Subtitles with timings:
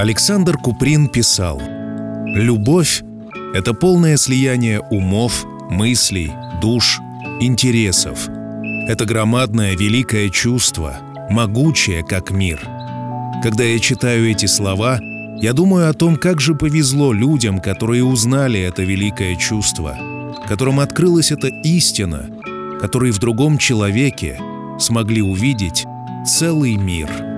[0.00, 1.60] Александр Куприн писал
[2.24, 3.02] «Любовь—
[3.54, 6.98] это полное слияние умов, мыслей, душ,
[7.38, 8.26] интересов.
[8.88, 10.96] Это громадное великое чувство,
[11.28, 12.62] могучее, как мир.
[13.42, 14.98] Когда я читаю эти слова,
[15.38, 19.98] я думаю о том, как же повезло людям, которые узнали это великое чувство,
[20.48, 22.24] которым открылась эта истина,
[22.80, 24.40] которые в другом человеке
[24.78, 25.84] смогли увидеть
[26.26, 27.29] целый мир.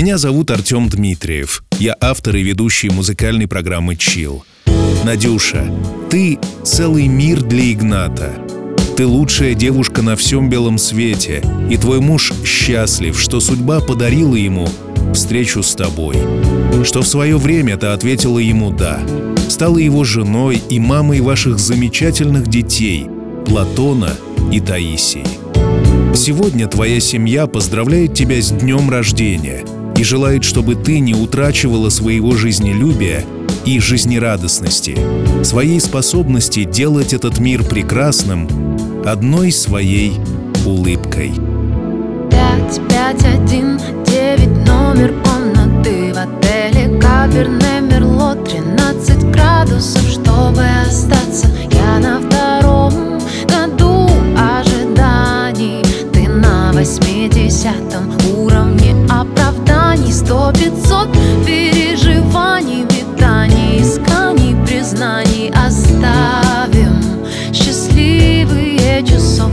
[0.00, 1.62] Меня зовут Артем Дмитриев.
[1.78, 4.46] Я автор и ведущий музыкальной программы «Чил».
[5.04, 5.70] Надюша,
[6.08, 8.32] ты— целый мир для Игната.
[8.96, 14.66] Ты лучшая девушка на всем белом свете, и твой муж счастлив, что судьба подарила ему
[15.12, 16.16] встречу с тобой.
[16.82, 19.02] Что в свое время ты ответила ему «да».
[19.50, 23.06] Стала его женой и мамой ваших замечательных детей
[23.44, 24.14] Платона
[24.50, 25.26] и Таисии.
[26.16, 29.62] Сегодня твоя семья поздравляет тебя с днем рождения
[30.00, 33.22] и желает, чтобы ты не утрачивала своего жизнелюбия
[33.66, 34.96] и жизнерадостности,
[35.44, 38.48] своей способности делать этот мир прекрасным
[39.04, 40.14] одной своей
[40.64, 41.32] улыбкой.
[42.30, 46.14] Пять, пять, один, девять, номер комнаты.
[46.14, 51.46] В отеле Каберне Мерло 13 градусов, чтобы остаться.
[51.72, 55.84] Я на втором году ожиданий.
[56.10, 58.79] Ты на восьмидесятом уровне
[59.90, 61.08] желаний сто пятьсот
[61.44, 67.02] переживаний, метаний, исканий, признаний оставим
[67.52, 69.50] счастливые часов.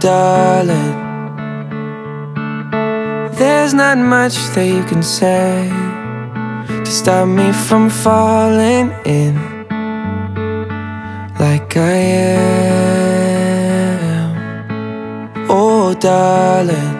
[0.00, 0.94] Darling,
[3.32, 5.68] there's not much that you can say
[6.68, 9.34] to stop me from falling in
[11.40, 12.48] like I am.
[15.50, 16.96] Oh, darling,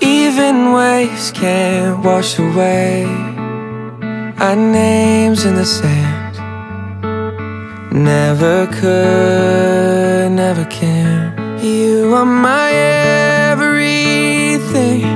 [0.00, 3.04] even waves can't wash away
[4.38, 6.15] our names in the sand.
[7.96, 11.32] Never could, never can.
[11.64, 12.70] You are my
[13.50, 15.06] everything.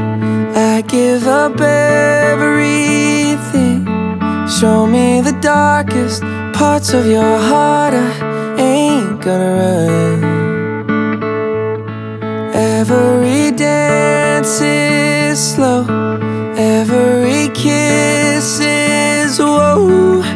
[0.57, 2.65] I give up everything.
[4.49, 6.23] Show me the darkest
[6.55, 7.93] parts of your heart.
[7.93, 10.25] I ain't gonna run.
[12.55, 15.85] Every dance is slow.
[16.57, 20.30] Every kiss is whoa.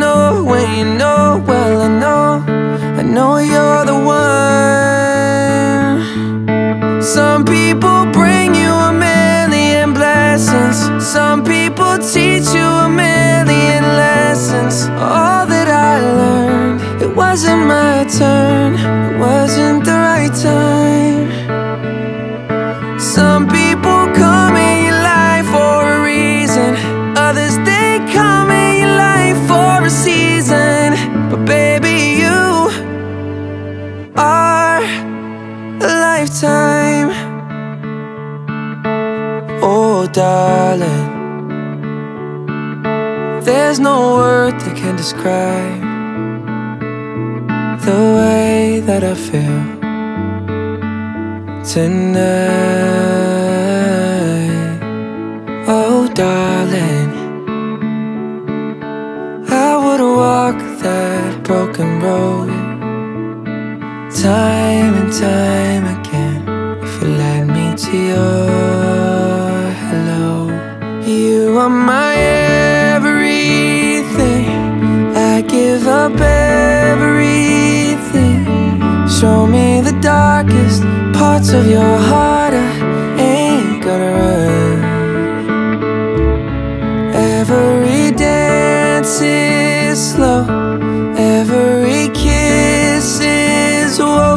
[0.00, 1.44] Know when you know.
[1.46, 2.42] Well, I know,
[2.98, 3.98] I know you're the
[6.96, 7.02] one.
[7.02, 10.78] Some people bring you a million blessings.
[11.04, 14.88] Some people teach you a million lessons.
[14.88, 18.78] All that I learned, it wasn't my turn.
[18.78, 20.79] It wasn't the right time.
[40.12, 41.08] Darling,
[43.44, 45.80] there's no word that can describe
[47.84, 49.62] the way that I feel
[51.64, 52.40] tonight.
[55.68, 57.10] Oh, darling,
[59.48, 62.48] I would walk that broken road
[64.22, 68.69] time and time again if you led me to hello.
[71.20, 72.14] You are my
[72.96, 74.46] everything.
[75.14, 77.26] I give up everything.
[79.18, 82.54] Show me the darkest parts of your heart.
[82.54, 82.56] I
[83.18, 84.78] ain't gonna run.
[87.12, 90.46] Every dance is slow.
[91.18, 94.29] Every kiss is whoa.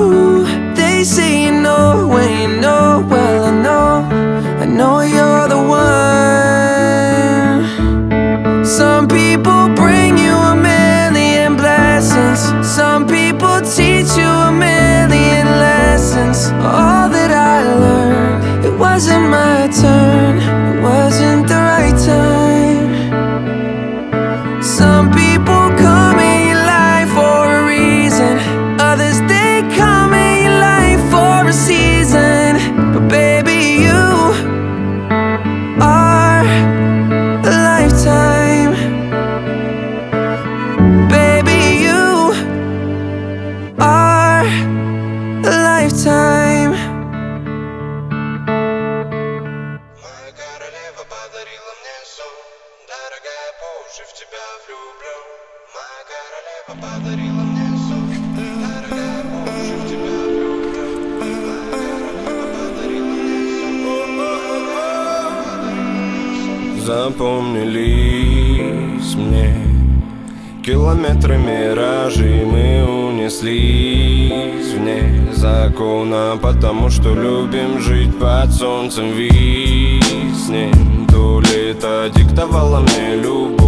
[71.14, 82.10] Километры миражей мы унеслись вне закона Потому что любим жить под солнцем виснем То лето
[82.16, 83.63] диктовало мне любовь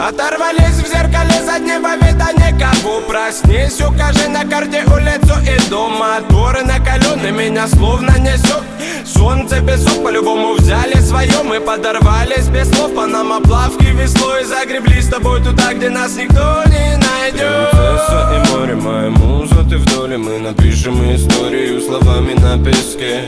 [0.00, 3.02] Оторвались в зеркале заднего вида никого.
[3.02, 8.62] Проснись, укажи на карте улицу и дом Моторы накалены, меня словно несет
[9.04, 15.08] Солнце песок по-любому взяли свое Мы подорвались без слов по нам оплавки веслой Загребли с
[15.08, 16.89] тобой туда, где нас никто не
[17.32, 23.24] найдет Принцесса и море, моя муза, ты в доле Мы напишем историю словами на песке.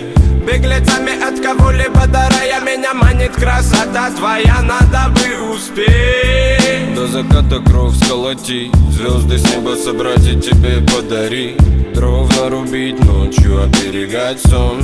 [0.47, 6.95] Беглецами от кого-либо дарая Меня манит красота твоя, надо бы успеть.
[6.95, 11.59] До заката кровь сколотить Звезды с неба собрать и тебе подарить.
[11.95, 14.83] Дров нарубить ночью, оберегать сон.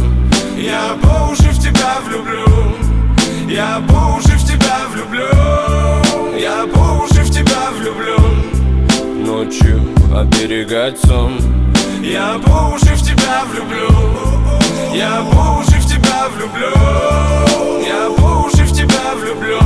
[0.57, 2.45] Я по уши в тебя влюблю
[3.49, 5.29] Я по уши в тебя влюблю
[6.37, 7.18] Я по уши
[9.49, 9.81] Ночью
[10.15, 11.33] оберегать сон
[12.03, 13.89] Я по уши в тебя влюблю.
[14.95, 16.71] Я по уши в тебя влюблю.
[17.83, 19.59] Я по уши в тебя влюблю.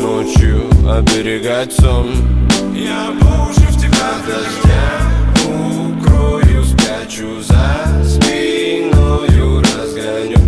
[0.00, 2.08] Ночью оберегать сон
[2.74, 4.88] Я по уши в тебя дождя
[5.44, 10.39] Укрою, спрячу за спиною Разгоню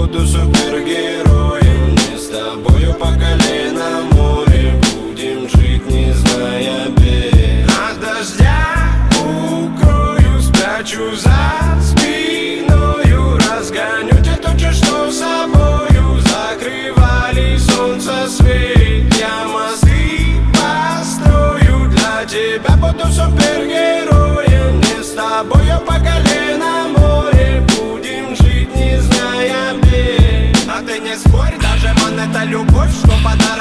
[0.00, 7.68] Буду супергероем Не с тобою по колено море Будем жить, не зная бед.
[7.68, 11.59] От дождя укрою, спрячу за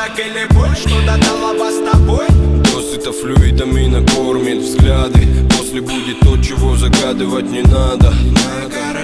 [0.10, 2.28] подарок или боль, что додала вас с тобой?
[2.64, 5.28] Досыта флюидами накормит взгляды.
[5.58, 8.12] После будет то, чего загадывать не надо.
[8.12, 8.99] Моя королева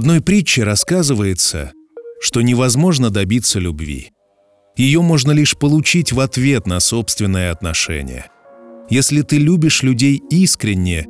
[0.00, 1.72] одной притче рассказывается,
[2.22, 4.12] что невозможно добиться любви.
[4.74, 8.30] Ее можно лишь получить в ответ на собственное отношение.
[8.88, 11.06] Если ты любишь людей искренне,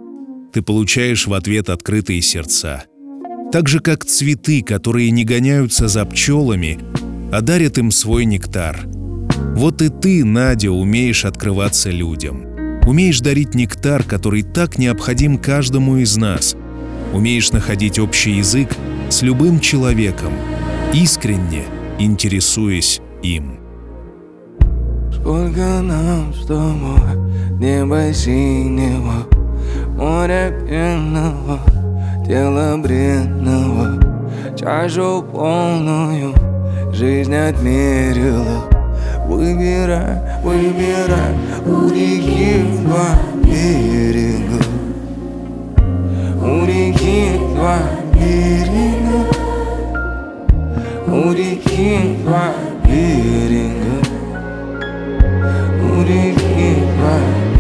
[0.53, 2.83] ты получаешь в ответ открытые сердца.
[3.53, 6.81] Так же, как цветы, которые не гоняются за пчелами,
[7.33, 8.81] а дарят им свой нектар.
[9.55, 12.45] Вот и ты, Надя, умеешь открываться людям.
[12.89, 16.57] Умеешь дарить нектар, который так необходим каждому из нас.
[17.13, 18.71] Умеешь находить общий язык
[19.09, 20.33] с любым человеком,
[20.93, 21.65] искренне
[21.99, 23.59] интересуясь им.
[25.13, 29.27] Сколько нам с тобой Небо синего
[29.97, 31.61] Море пенного
[32.27, 34.01] Тело бренного
[34.57, 36.33] Чашу полную
[36.93, 38.65] Жизнь отмерила
[39.27, 41.35] Выбирай, выбирай
[41.67, 42.51] У реки
[46.51, 49.31] 우리 길과 미래는
[51.07, 54.03] 우리 길과 미래는
[55.81, 57.60] 우리 길과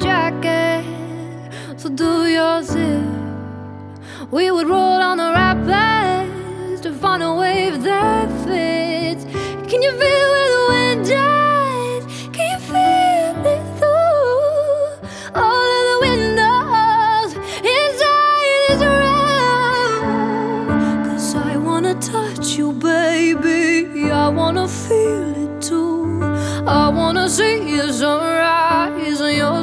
[0.00, 0.84] jacket,
[1.76, 3.04] so do yours if
[4.30, 9.24] we would roll on the rapids to find a wave that fits.
[9.70, 12.04] Can you feel where the wind dies?
[12.32, 17.30] Can you feel it through all of the windows
[17.74, 20.66] inside this room?
[21.06, 24.10] Cause I wanna touch you, baby.
[24.10, 26.22] I wanna feel it too.
[26.66, 29.62] I wanna see you sunrise and your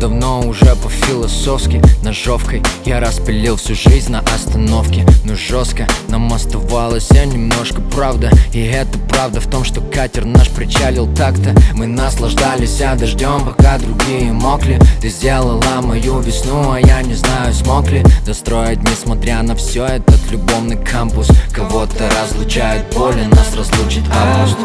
[0.00, 1.82] давно уже по-философски.
[2.02, 5.06] Ножовкой я распилил всю жизнь на остановке.
[5.24, 8.30] Но жестко нам оставалось а немножко правда.
[8.54, 11.54] И это правда в том, что катер наш причалил так-то.
[11.74, 14.80] Мы наслаждались а дождем, пока другие мокли.
[15.02, 20.30] Ты сделала мою весну, а я не знаю, смог ли Достроить, несмотря на все этот
[20.30, 24.04] любовный кампус Кого-то разлучает боли, нас разлучит.
[24.12, 24.56] Август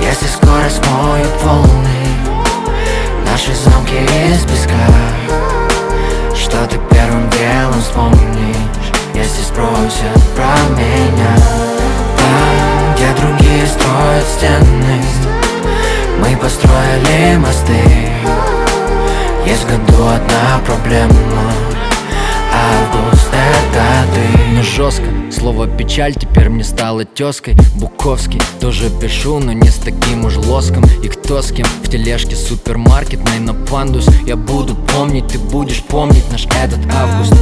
[0.00, 1.93] Если скоро смоют волны
[3.34, 4.86] Наши замки из песка.
[6.36, 11.34] Что ты первым делом вспомнишь Если спросят про меня?
[12.16, 15.02] Там, где другие строят стены?
[16.20, 18.12] Мы построили мосты.
[19.44, 21.10] Есть в году одна проблема
[22.52, 23.13] Август
[23.74, 29.68] это ты Но жестко, слово печаль теперь мне стало тезкой Буковский, тоже пишу, но не
[29.68, 30.84] с таким уж лоском.
[31.02, 36.30] И кто с кем в тележке супермаркетной на пандус Я буду помнить, ты будешь помнить
[36.30, 37.32] наш этот август.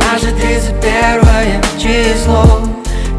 [0.00, 2.60] Наше 31 число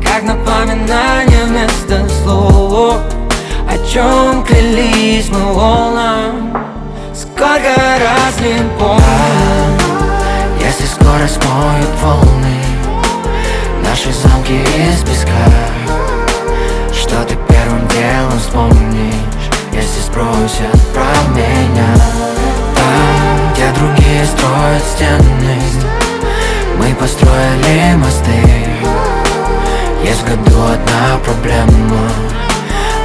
[0.03, 2.97] Как напоминание вместо слов.
[3.69, 6.57] О чем клялись мы волнам?
[7.13, 9.72] Сколько раз не помню
[10.73, 12.57] если скорость моет волны
[13.83, 15.29] Наши замки из песка.
[16.91, 19.13] Что ты первым делом вспомнишь
[19.71, 21.05] Если спросят про
[21.35, 21.93] меня?
[22.75, 25.61] Там, где другие строят стены
[26.79, 28.31] Мы построили мосты.
[30.03, 32.09] Есть в году одна проблема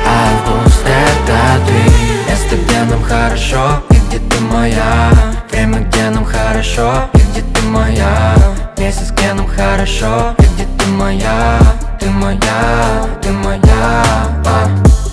[0.07, 2.31] Август это ты.
[2.31, 5.38] Место, где нам хорошо и где ты моя?
[5.59, 8.37] Время, нам хорошо и где ты моя?
[8.77, 11.59] Месяц, нам хорошо и где ты моя?
[11.99, 14.05] Ты моя, ты моя
[14.47, 14.69] а.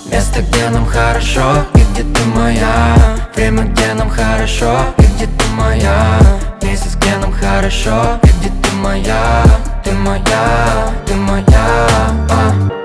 [0.06, 2.96] Место, где нам хорошо и где ты моя?
[3.36, 6.20] Время, где нам хорошо и где ты моя?
[6.62, 9.44] Месяц, где нам хорошо и где ты моя?
[9.84, 11.88] Ты моя, ты моя
[12.30, 12.85] а.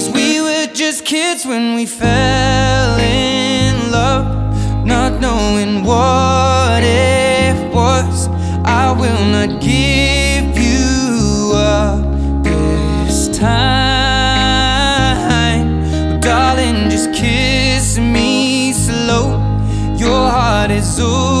[0.91, 4.27] Just kids when we fell in love,
[4.85, 8.27] not knowing what it was.
[8.65, 12.03] I will not give you up
[12.43, 14.59] this time.
[16.19, 19.39] Darling, just kiss me slow.
[19.95, 21.40] Your heart is all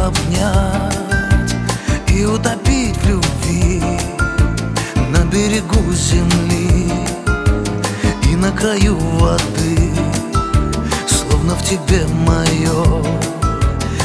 [0.00, 1.54] обнять
[2.08, 3.82] и утопить в любви
[5.10, 6.90] На берегу земли
[8.30, 9.92] и на краю воды
[11.06, 13.20] Словно в тебе мое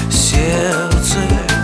[0.10, 1.55] сердце.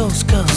[0.00, 0.49] shows go.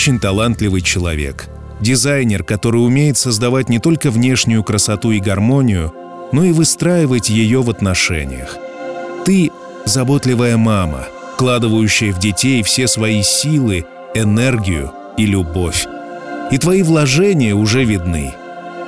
[0.00, 1.50] очень талантливый человек.
[1.82, 5.92] Дизайнер, который умеет создавать не только внешнюю красоту и гармонию,
[6.32, 8.56] но и выстраивать ее в отношениях.
[9.26, 9.50] Ты–
[9.84, 13.84] заботливая мама, вкладывающая в детей все свои силы,
[14.14, 15.86] энергию и любовь.
[16.50, 18.32] И твои вложения уже видны.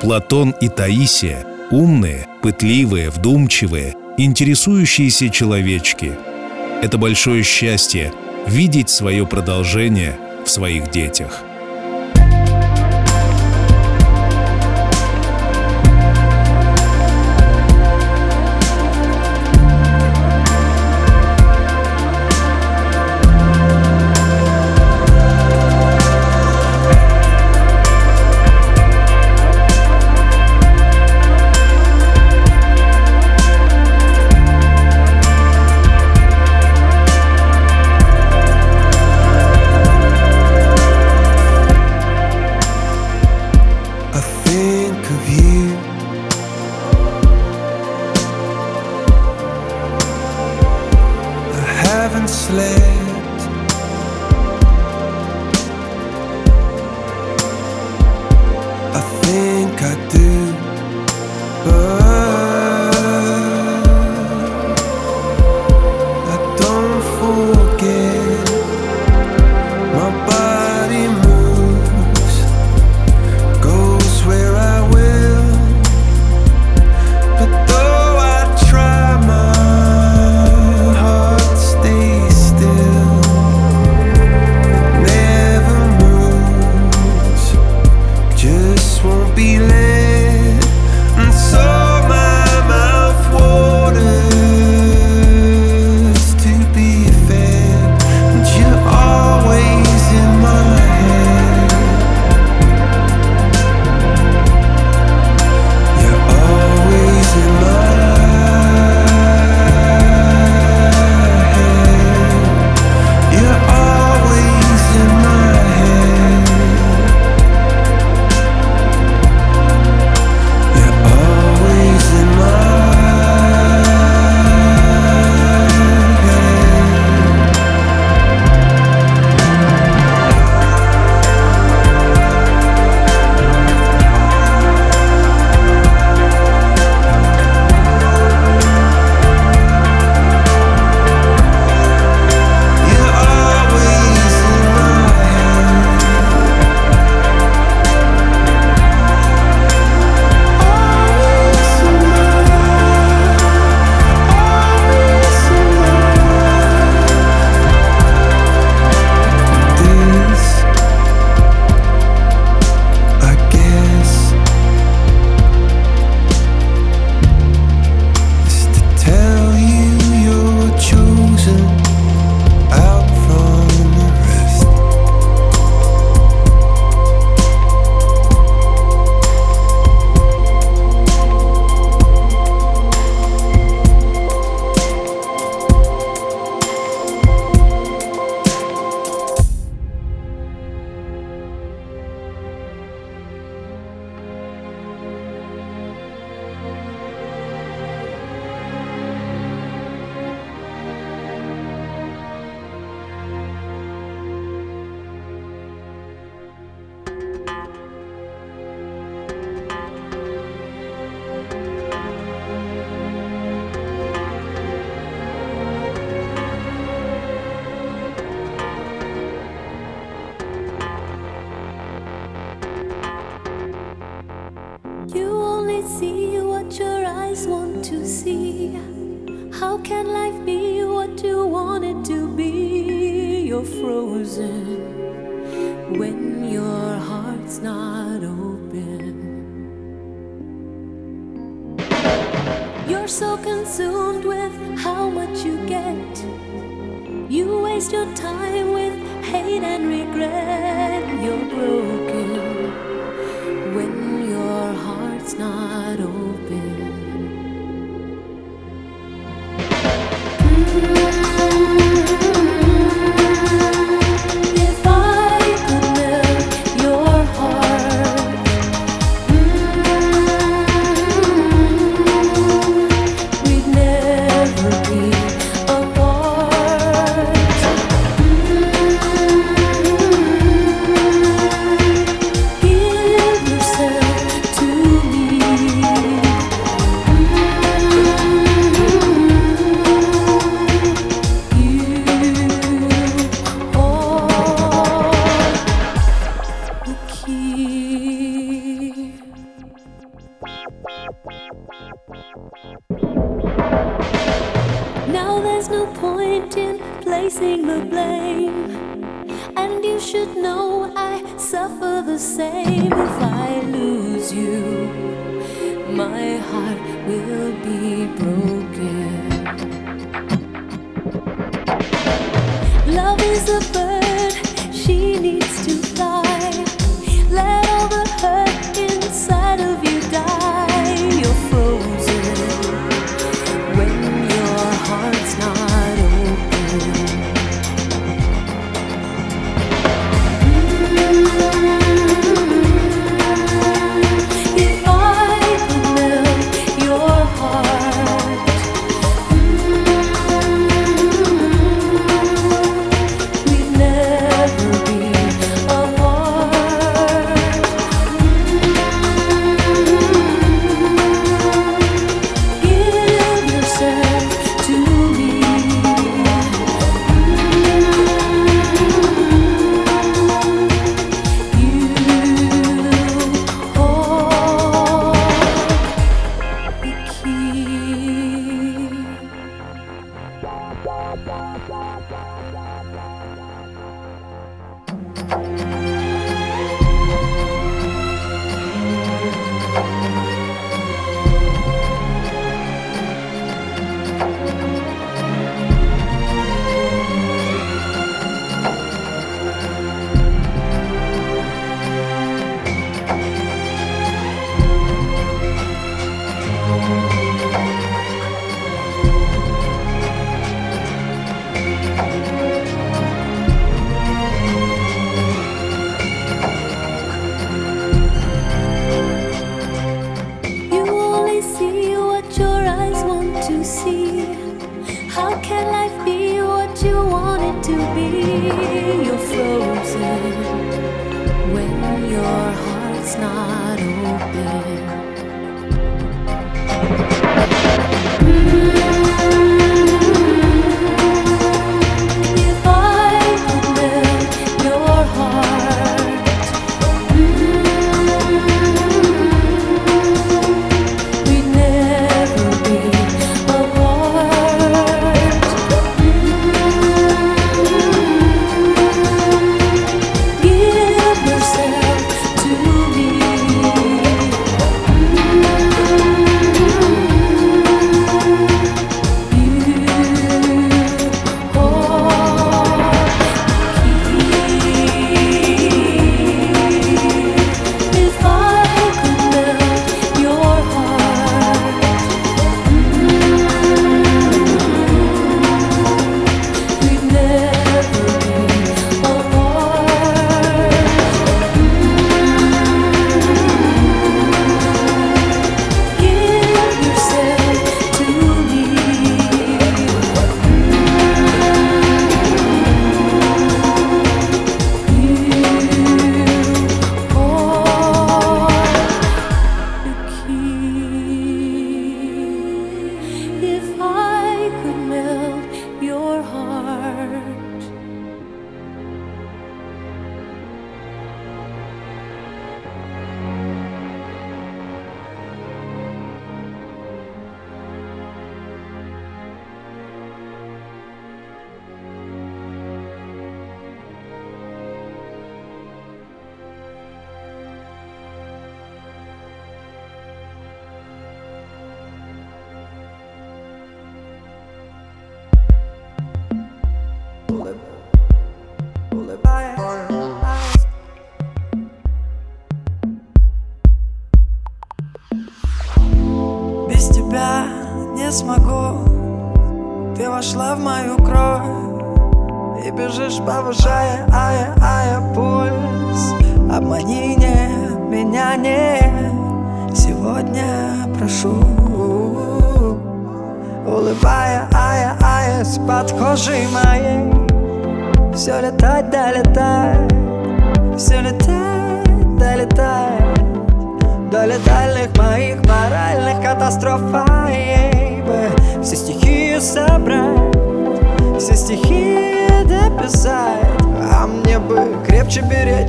[0.01, 6.13] Платон и Таисия– умные, пытливые, вдумчивые, интересующиеся человечки.
[6.81, 8.15] Это большое счастье–
[8.47, 11.45] видеть свое продолжение в своих детях–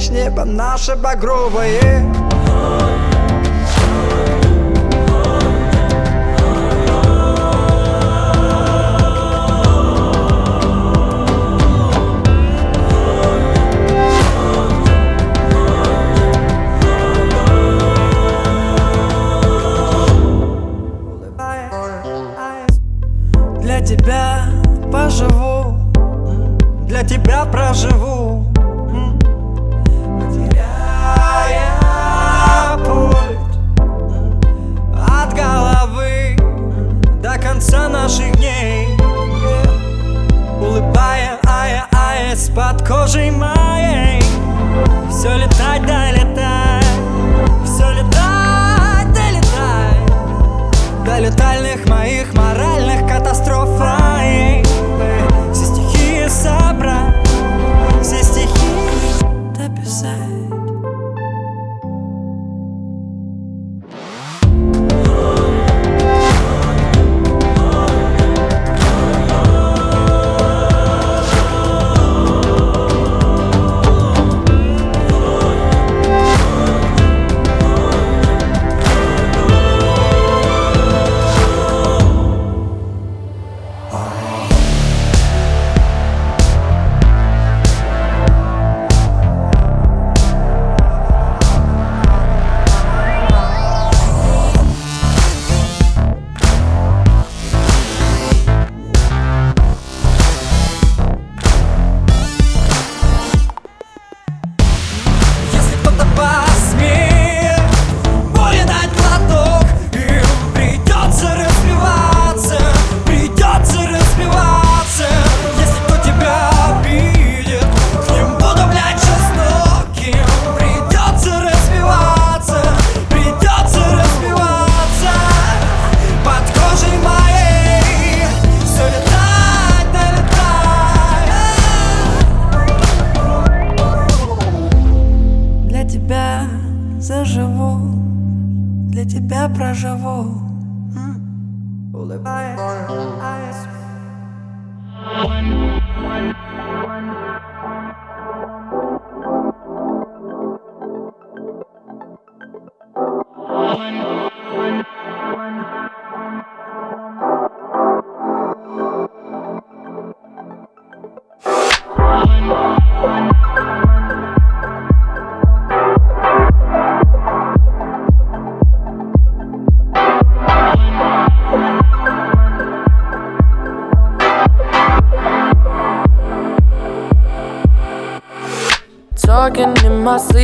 [0.03, 2.03] беречь небо наше багровое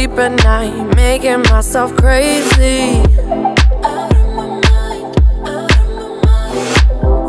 [0.09, 3.01] sleep at night, making myself crazy.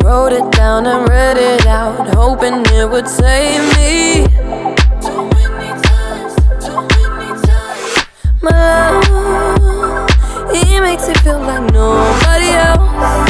[0.05, 4.27] Wrote it down and read it out, hoping it would save me.
[8.43, 8.51] My
[9.11, 10.11] love,
[10.51, 13.30] he makes it feel like nobody else,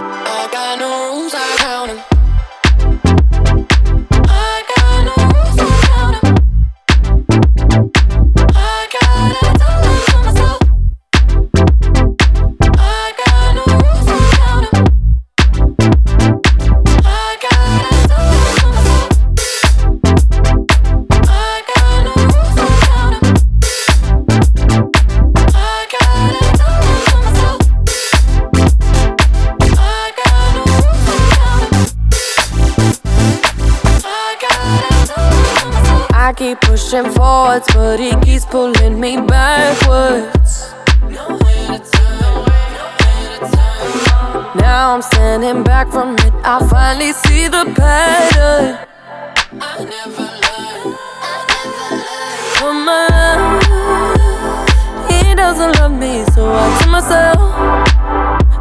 [46.33, 46.45] It.
[46.45, 48.87] I finally see the pattern.
[52.57, 53.59] Come on,
[55.09, 57.39] he doesn't love me, so I tell myself,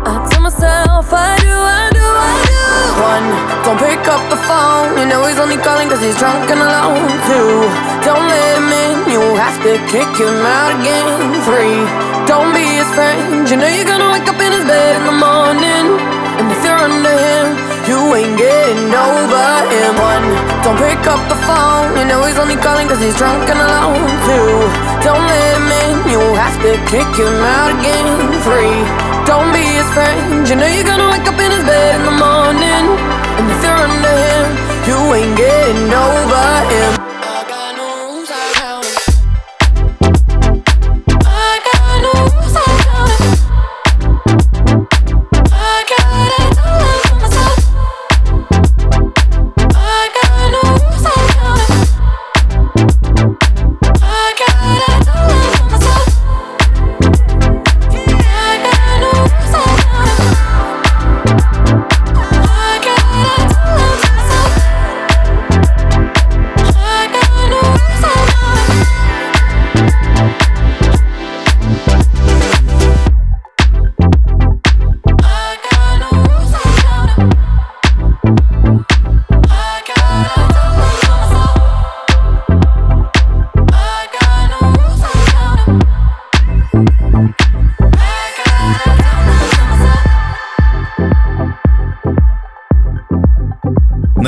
[0.03, 2.59] I tell myself, I do, I do, I do.
[3.01, 3.27] One,
[3.64, 4.99] don't pick up the phone.
[4.99, 7.07] You know he's only calling cause he's drunk and alone.
[7.29, 7.68] Two,
[8.05, 9.14] don't let him in.
[9.14, 11.07] You have to kick him out again.
[11.47, 11.81] Three,
[12.27, 13.49] don't be his friend.
[13.49, 16.20] You know you're gonna wake up in his bed in the morning.
[16.81, 17.47] Under him,
[17.85, 19.93] you ain't getting over him.
[20.01, 20.26] One,
[20.64, 21.93] don't pick up the phone.
[21.99, 24.01] You know he's only calling cause he's drunk and alone.
[24.24, 24.49] Two,
[25.05, 25.93] don't let him in.
[26.09, 28.09] You'll have to kick him out again.
[28.49, 28.81] Three,
[29.28, 30.49] don't be his friend.
[30.49, 32.85] You know you're gonna wake up in his bed in the morning.
[33.37, 34.47] And if you're under him,
[34.89, 36.99] you ain't getting over him.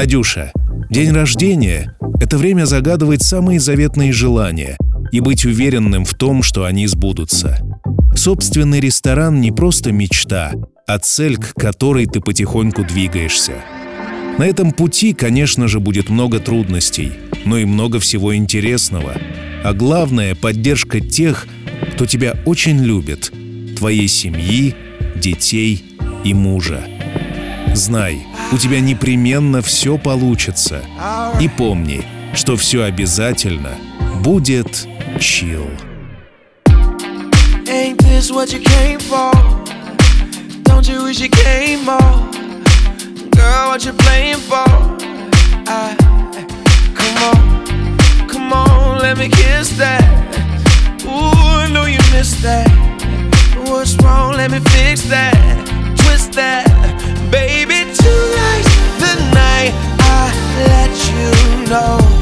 [0.02, 0.50] Надюша,
[0.90, 4.76] день рождения— это время загадывать самые заветные желания
[5.12, 7.64] и быть уверенным в том, что они сбудутся.
[8.12, 10.54] Собственный ресторан не просто мечта,
[10.88, 13.62] а цель, к которой ты потихоньку двигаешься.
[14.38, 17.12] На этом пути, конечно же, будет много трудностей,
[17.44, 19.14] но и много всего интересного.
[19.62, 21.46] А главное— поддержка тех,
[21.94, 23.32] кто тебя очень любит,
[23.78, 24.74] твоей семьи,
[25.14, 26.80] детей и мужа.
[27.74, 30.84] Знай, у тебя непременно все получится.
[31.40, 32.04] И помни,
[32.34, 33.76] что все обязательно
[34.22, 34.86] будет
[35.18, 35.66] чил.
[51.04, 52.68] Ooh, I know you missed that.
[53.66, 54.36] What's wrong?
[54.36, 55.81] Let me fix that.
[56.12, 56.68] Twist that.
[57.30, 60.28] Baby, tonight's the night I
[60.68, 62.21] let you know.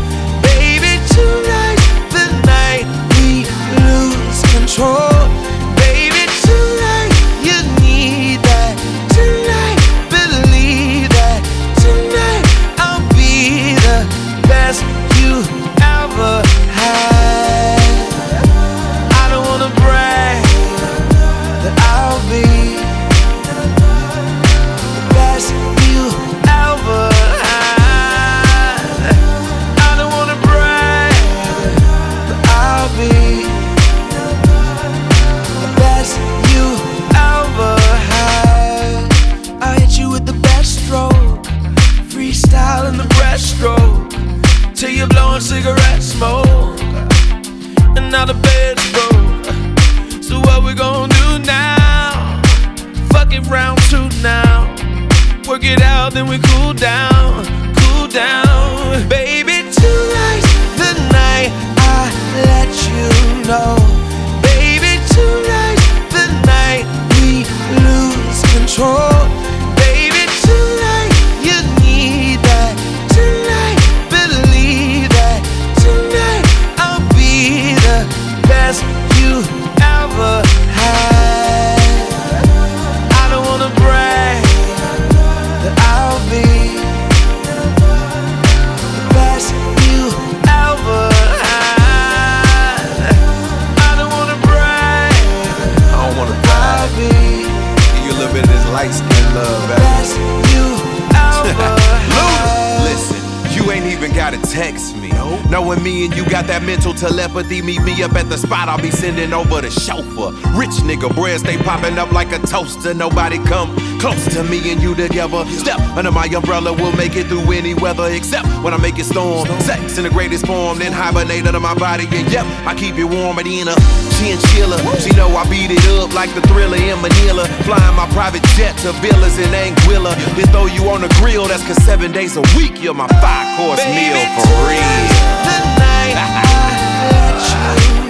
[107.41, 108.69] Telepathy, meet me up at the spot.
[108.69, 110.33] I'll be sending over the chauffeur.
[110.57, 112.95] Rich nigga, bread stay popping up like a toaster.
[112.95, 115.45] Nobody come close to me and you together.
[115.47, 119.05] Step under my umbrella, we'll make it through any weather except when I make it
[119.05, 119.47] storm.
[119.61, 122.07] Sex in the greatest form, then hibernate under my body.
[122.11, 123.77] And yep, I keep it warmer than a
[124.19, 124.79] chinchilla.
[125.01, 127.47] She know I beat it up like the thriller in Manila.
[127.65, 130.15] Flying my private jet to villas in Anguilla.
[130.37, 133.57] Then throw you on the grill, that's cause seven days a week you're my five
[133.57, 135.31] course meal for real.
[135.45, 136.37] Tonight,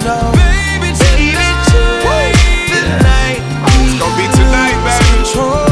[0.01, 1.37] Baby, tonight,
[2.01, 3.41] baby, tonight.
[3.85, 5.70] It's gonna be tonight, baby.